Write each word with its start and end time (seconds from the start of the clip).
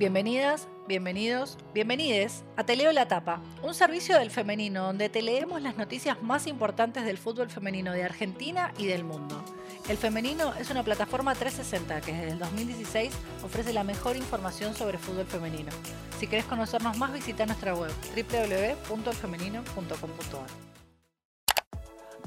Bienvenidas, 0.00 0.66
bienvenidos, 0.88 1.56
bienvenides 1.74 2.42
a 2.56 2.64
Te 2.64 2.74
Leo 2.74 2.90
la 2.90 3.06
Tapa, 3.06 3.42
un 3.62 3.74
servicio 3.74 4.18
del 4.18 4.30
femenino 4.30 4.84
donde 4.84 5.10
te 5.10 5.20
leemos 5.20 5.60
las 5.60 5.76
noticias 5.76 6.22
más 6.22 6.46
importantes 6.46 7.04
del 7.04 7.18
fútbol 7.18 7.50
femenino 7.50 7.92
de 7.92 8.02
Argentina 8.02 8.72
y 8.78 8.86
del 8.86 9.04
mundo. 9.04 9.44
El 9.90 9.98
Femenino 9.98 10.54
es 10.54 10.70
una 10.70 10.82
plataforma 10.82 11.34
360 11.34 12.00
que 12.00 12.14
desde 12.14 12.30
el 12.30 12.38
2016 12.38 13.12
ofrece 13.44 13.74
la 13.74 13.84
mejor 13.84 14.16
información 14.16 14.74
sobre 14.74 14.96
fútbol 14.96 15.26
femenino. 15.26 15.70
Si 16.18 16.26
querés 16.26 16.46
conocernos 16.46 16.96
más, 16.96 17.12
visita 17.12 17.44
nuestra 17.44 17.74
web 17.74 17.92
www.elfemenino.com.ar. 18.16 20.70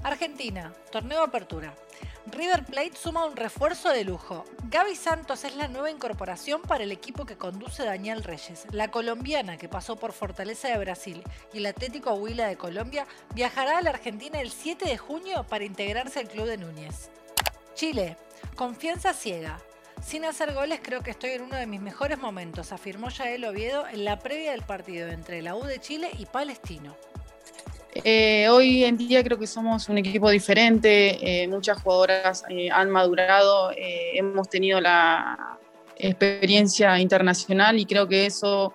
Argentina, 0.03 0.71
torneo 0.91 1.23
apertura. 1.23 1.73
River 2.27 2.63
Plate 2.63 2.95
suma 2.95 3.26
un 3.26 3.36
refuerzo 3.36 3.90
de 3.90 4.05
lujo. 4.05 4.45
Gaby 4.70 4.95
Santos 4.95 5.44
es 5.44 5.58
la 5.58 5.68
nueva 5.68 5.91
incorporación 5.91 6.62
para 6.62 6.86
el 6.86 6.94
equipo 6.94 7.26
que 7.26 7.36
conduce 7.36 7.84
Daniel 7.84 8.23
Reyes. 8.23 8.66
La 8.72 8.90
colombiana 8.90 9.58
que 9.58 9.68
pasó 9.68 9.98
por 9.98 10.13
Fortaleza 10.13 10.70
de 10.70 10.77
Brasil 10.77 11.22
y 11.52 11.58
el 11.58 11.66
Atlético 11.66 12.13
Huila 12.13 12.48
de 12.48 12.55
Colombia 12.55 13.05
viajará 13.36 13.77
a 13.77 13.82
la 13.82 13.90
Argentina 13.90 14.40
el 14.40 14.52
7 14.52 14.86
de 14.86 14.98
junio 14.98 15.46
para 15.49 15.66
integrarse 15.66 16.22
al 16.22 16.30
club 16.30 16.46
de 16.46 16.58
Núñez. 16.58 17.12
Chile, 17.76 18.16
confianza 18.55 19.13
ciega. 19.13 19.60
Sin 20.02 20.24
hacer 20.24 20.54
goles 20.54 20.80
creo 20.82 21.02
que 21.02 21.12
estoy 21.12 21.32
en 21.32 21.41
uno 21.41 21.58
de 21.58 21.68
mis 21.68 21.82
mejores 21.82 22.20
momentos, 22.20 22.71
afirmó 22.71 23.10
Yael 23.10 23.44
Oviedo 23.46 23.85
en 23.88 24.05
la 24.05 24.20
previa 24.20 24.52
del 24.52 24.63
partido 24.63 25.10
entre 25.10 25.41
la 25.41 25.55
U 25.55 25.63
de 25.63 25.80
Chile 25.82 26.10
y 26.18 26.26
Palestino. 26.26 26.96
Eh, 27.95 28.47
hoy 28.49 28.83
en 28.83 28.97
día 28.97 29.23
creo 29.23 29.38
que 29.38 29.45
somos 29.45 29.88
un 29.88 29.99
equipo 29.99 30.29
diferente, 30.31 31.43
eh, 31.43 31.47
muchas 31.47 31.79
jugadoras 31.81 32.43
eh, 32.49 32.71
han 32.71 32.89
madurado, 32.89 33.71
hemos 33.76 34.49
tenido 34.49 34.81
la 34.81 35.59
experiencia 35.95 36.99
internacional 36.99 37.77
y 37.77 37.85
creo 37.85 38.07
que 38.07 38.26
eso 38.26 38.73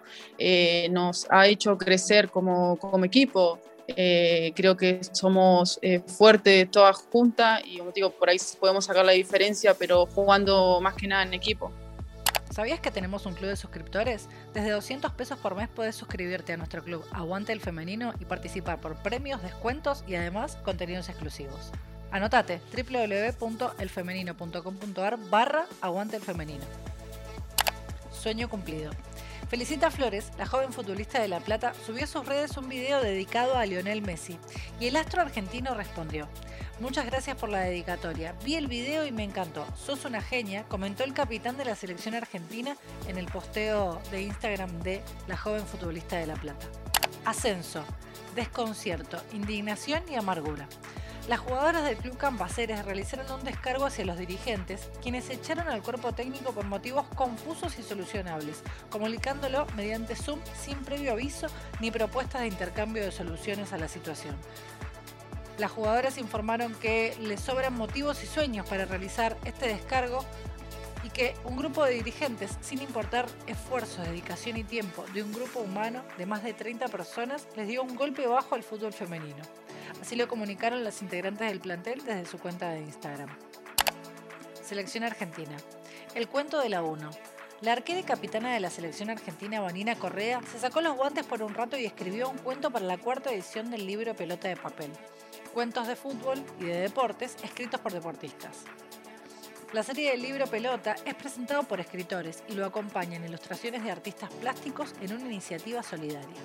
nos 0.91 1.27
ha 1.31 1.48
hecho 1.48 1.77
crecer 1.77 2.31
como, 2.31 2.77
como 2.77 3.05
equipo. 3.05 3.59
creo 3.87 4.77
que 4.77 5.01
somos 5.12 5.81
fuertes 6.06 6.71
todas 6.71 6.97
juntas 6.97 7.62
y 7.65 7.78
como 7.78 7.91
digo, 7.91 8.11
por 8.11 8.28
ahí 8.28 8.39
podemos 8.61 8.84
sacar 8.84 9.05
la 9.05 9.12
diferencia, 9.12 9.75
pero 9.75 10.06
jugando 10.06 10.81
más 10.81 10.95
que 10.95 11.09
nada 11.09 11.25
en 11.25 11.34
equipo. 11.34 11.73
¿Sabías 12.51 12.81
que 12.81 12.91
tenemos 12.91 13.27
un 13.27 13.35
club 13.35 13.51
de 13.51 13.57
suscriptores? 13.57 14.29
Desde 14.55 14.71
200 14.71 15.13
pesos 15.13 15.39
por 15.39 15.55
mes 15.55 15.69
puedes 15.69 15.95
suscribirte 15.95 16.55
a 16.55 16.57
nuestro 16.57 16.83
club 16.83 17.05
Aguante 17.13 17.53
el 17.53 17.61
Femenino 17.61 18.15
y 18.21 18.25
participar 18.25 18.81
por 18.81 18.97
premios, 18.97 19.43
descuentos 19.43 20.03
y 20.07 20.15
además 20.15 20.57
contenidos 20.65 21.09
exclusivos. 21.09 21.73
Anotate 22.11 22.61
www.elfemenino.com.ar 22.75 25.19
barra 25.31 25.67
Aguante 25.81 26.17
el 26.17 26.23
Femenino. 26.23 26.65
Sueño 28.11 28.49
cumplido. 28.49 28.91
Felicita 29.49 29.91
Flores, 29.91 30.31
la 30.37 30.45
joven 30.45 30.75
futbolista 30.75 31.23
de 31.23 31.29
La 31.29 31.41
Plata, 31.41 31.73
subió 31.87 32.05
a 32.05 32.07
sus 32.07 32.27
redes 32.27 32.59
un 32.59 32.69
video 32.69 33.01
dedicado 33.01 33.57
a 33.57 33.65
Lionel 33.65 34.03
Messi 34.03 34.39
y 34.79 34.89
el 34.89 34.97
astro 34.97 35.23
argentino 35.23 35.73
respondió. 35.75 36.29
Muchas 36.81 37.07
gracias 37.07 37.35
por 37.39 37.49
la 37.49 37.61
dedicatoria. 37.61 38.35
Vi 38.45 38.57
el 38.57 38.67
video 38.67 39.07
y 39.07 39.11
me 39.11 39.25
encantó. 39.25 39.65
Sos 39.75 40.05
una 40.05 40.21
genia, 40.21 40.65
comentó 40.65 41.03
el 41.03 41.15
capitán 41.15 41.57
de 41.57 41.65
la 41.65 41.77
selección 41.77 42.15
argentina 42.15 42.77
en 43.09 43.17
el 43.17 43.25
posteo 43.25 44.03
de 44.11 44.21
Instagram 44.21 44.83
de 44.83 45.03
la 45.27 45.39
joven 45.39 45.65
futbolista 45.65 46.17
de 46.19 46.27
La 46.27 46.35
Plata. 46.35 46.67
Ascenso, 47.25 47.85
desconcierto, 48.37 49.19
indignación 49.33 50.03
y 50.11 50.17
amargura. 50.17 50.69
Las 51.29 51.41
jugadoras 51.41 51.84
del 51.84 51.98
club 51.98 52.17
Campaceres 52.17 52.87
realizaron 52.87 53.31
un 53.31 53.45
descargo 53.45 53.84
hacia 53.84 54.07
los 54.07 54.17
dirigentes, 54.17 54.89
quienes 55.03 55.29
echaron 55.29 55.69
al 55.69 55.83
cuerpo 55.83 56.15
técnico 56.15 56.53
por 56.53 56.65
motivos 56.65 57.07
confusos 57.09 57.79
y 57.79 57.83
solucionables, 57.83 58.62
comunicándolo 58.89 59.66
mediante 59.77 60.16
Zoom 60.16 60.41
sin 60.59 60.83
previo 60.84 61.12
aviso 61.12 61.49
ni 61.81 61.91
propuestas 61.91 62.41
de 62.41 62.47
intercambio 62.47 63.05
de 63.05 63.12
soluciones 63.12 63.75
a 63.75 63.78
la 63.78 63.89
situación. 63.89 64.34
Las 65.59 65.71
jugadoras 65.71 66.16
informaron 66.16 66.75
que 66.77 67.15
les 67.21 67.41
sobran 67.41 67.75
motivos 67.75 68.25
y 68.25 68.27
sueños 68.27 68.66
para 68.66 68.87
realizar 68.87 69.37
este 69.45 69.69
descargo 69.69 70.25
y 71.05 71.10
que 71.10 71.34
un 71.45 71.59
grupo 71.59 71.84
de 71.84 71.93
dirigentes, 71.93 72.56
sin 72.62 72.81
importar 72.81 73.27
esfuerzo, 73.47 74.00
dedicación 74.00 74.56
y 74.56 74.65
tiempo 74.65 75.05
de 75.12 75.22
un 75.22 75.33
grupo 75.34 75.60
humano 75.60 76.03
de 76.16 76.25
más 76.25 76.43
de 76.43 76.55
30 76.55 76.89
personas, 76.89 77.47
les 77.55 77.69
dio 77.69 77.83
un 77.83 77.97
golpe 77.97 78.27
bajo 78.27 78.55
al 78.55 78.62
fútbol 78.62 78.95
femenino. 78.95 79.45
Así 80.00 80.16
lo 80.16 80.28
comunicaron 80.28 80.84
las 80.84 81.03
integrantes 81.03 81.49
del 81.49 81.60
plantel 81.60 82.04
desde 82.04 82.26
su 82.26 82.38
cuenta 82.38 82.71
de 82.71 82.81
Instagram. 82.81 83.28
Selección 84.62 85.04
Argentina. 85.04 85.56
El 86.15 86.28
cuento 86.28 86.60
de 86.60 86.69
la 86.69 86.82
1. 86.82 87.10
La 87.60 87.72
arquera 87.72 88.00
y 88.00 88.04
capitana 88.04 88.54
de 88.54 88.60
la 88.60 88.71
selección 88.71 89.10
argentina, 89.10 89.60
Vanina 89.60 89.97
Correa, 89.97 90.41
se 90.53 90.59
sacó 90.59 90.81
los 90.81 90.97
guantes 90.97 91.27
por 91.27 91.43
un 91.43 91.54
rato 91.54 91.77
y 91.77 91.87
escribió 91.87 92.28
un 92.28 92.38
cuento 92.38 92.71
para 92.71 92.84
la 92.84 92.98
cuarta 92.98 93.32
edición 93.32 93.71
del 93.71 93.87
libro 93.87 94.15
Pelota 94.15 94.48
de 94.48 94.56
Papel 94.56 94.93
cuentos 95.59 95.88
de 95.88 95.97
fútbol 95.97 96.41
y 96.60 96.66
de 96.66 96.82
deportes 96.82 97.37
escritos 97.43 97.81
por 97.81 97.93
deportistas. 97.93 98.59
La 99.72 99.82
serie 99.82 100.12
del 100.12 100.22
libro 100.22 100.47
Pelota 100.47 100.94
es 101.04 101.15
presentado 101.15 101.65
por 101.65 101.81
escritores 101.81 102.44
y 102.48 102.53
lo 102.53 102.65
acompañan 102.65 103.25
ilustraciones 103.25 103.82
de 103.82 103.91
artistas 103.91 104.32
plásticos 104.34 104.94
en 105.00 105.15
una 105.15 105.27
iniciativa 105.27 105.82
solidaria. 105.82 106.37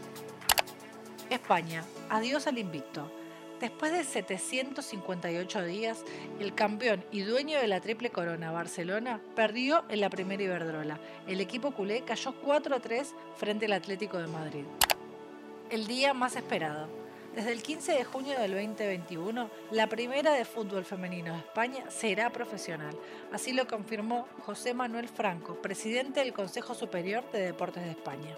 España, 1.29 1.83
adiós 2.09 2.47
al 2.47 2.57
invicto. 2.57 3.11
Después 3.59 3.93
de 3.93 4.03
758 4.03 5.65
días, 5.65 6.03
el 6.39 6.53
campeón 6.53 7.03
y 7.11 7.21
dueño 7.21 7.59
de 7.59 7.67
la 7.67 7.79
triple 7.79 8.09
corona 8.09 8.51
Barcelona 8.51 9.21
perdió 9.35 9.85
en 9.89 10.01
la 10.01 10.09
primera 10.09 10.43
Iberdrola. 10.43 10.99
El 11.27 11.39
equipo 11.39 11.71
culé 11.71 12.01
cayó 12.01 12.33
4 12.41 12.75
a 12.75 12.79
3 12.79 13.13
frente 13.37 13.67
al 13.67 13.73
Atlético 13.73 14.17
de 14.17 14.27
Madrid. 14.27 14.65
El 15.69 15.87
día 15.87 16.13
más 16.13 16.35
esperado, 16.35 16.89
desde 17.35 17.51
el 17.51 17.63
15 17.63 17.93
de 17.93 18.03
junio 18.03 18.37
del 18.37 18.51
2021, 18.51 19.49
la 19.71 19.87
primera 19.87 20.33
de 20.33 20.45
fútbol 20.45 20.85
femenino 20.85 21.33
de 21.33 21.39
España 21.39 21.89
será 21.89 22.29
profesional. 22.29 22.95
Así 23.31 23.53
lo 23.53 23.65
confirmó 23.65 24.27
José 24.45 24.75
Manuel 24.75 25.07
Franco, 25.07 25.55
presidente 25.55 26.19
del 26.19 26.31
Consejo 26.31 26.75
Superior 26.75 27.23
de 27.31 27.39
Deportes 27.39 27.83
de 27.83 27.89
España. 27.89 28.37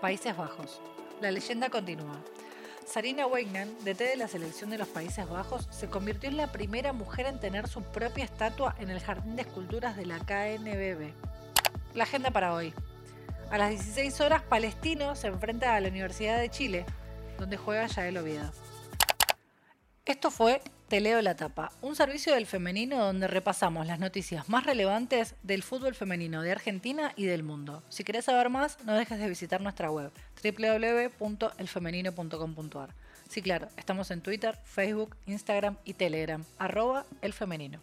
Países 0.00 0.36
Bajos. 0.36 0.82
La 1.22 1.30
leyenda 1.30 1.70
continúa. 1.70 2.20
Sarina 2.86 3.26
Weignan, 3.26 3.74
DT 3.84 3.98
de 3.98 4.16
la 4.16 4.28
selección 4.28 4.70
de 4.70 4.78
los 4.78 4.88
Países 4.88 5.28
Bajos, 5.28 5.66
se 5.70 5.88
convirtió 5.88 6.28
en 6.28 6.36
la 6.36 6.52
primera 6.52 6.92
mujer 6.92 7.26
en 7.26 7.40
tener 7.40 7.66
su 7.68 7.82
propia 7.82 8.24
estatua 8.24 8.76
en 8.78 8.90
el 8.90 9.00
Jardín 9.00 9.36
de 9.36 9.42
Esculturas 9.42 9.96
de 9.96 10.06
la 10.06 10.18
KNBB. 10.18 11.12
La 11.94 12.04
agenda 12.04 12.30
para 12.30 12.54
hoy. 12.54 12.74
A 13.50 13.58
las 13.58 13.70
16 13.70 14.20
horas, 14.20 14.42
Palestino 14.42 15.16
se 15.16 15.28
enfrenta 15.28 15.74
a 15.74 15.80
la 15.80 15.88
Universidad 15.88 16.38
de 16.38 16.50
Chile 16.50 16.86
donde 17.38 17.56
juega 17.56 17.86
Yael 17.86 18.18
Oviedo. 18.18 18.50
Esto 20.04 20.30
fue 20.30 20.60
Te 20.94 21.00
leo 21.00 21.20
la 21.22 21.34
tapa, 21.34 21.72
un 21.82 21.96
servicio 21.96 22.34
del 22.34 22.46
femenino 22.46 23.04
donde 23.04 23.26
repasamos 23.26 23.84
las 23.84 23.98
noticias 23.98 24.48
más 24.48 24.64
relevantes 24.64 25.34
del 25.42 25.64
fútbol 25.64 25.96
femenino 25.96 26.40
de 26.40 26.52
Argentina 26.52 27.12
y 27.16 27.24
del 27.24 27.42
mundo. 27.42 27.82
Si 27.88 28.04
querés 28.04 28.26
saber 28.26 28.48
más, 28.48 28.78
no 28.84 28.94
dejes 28.94 29.18
de 29.18 29.28
visitar 29.28 29.60
nuestra 29.60 29.90
web 29.90 30.12
www.elfemenino.com.ar. 30.44 32.90
Sí, 33.28 33.42
claro, 33.42 33.66
estamos 33.76 34.12
en 34.12 34.20
Twitter, 34.20 34.56
Facebook, 34.62 35.16
Instagram 35.26 35.78
y 35.84 35.94
Telegram, 35.94 36.44
arroba 36.60 37.06
elfemenino. 37.22 37.80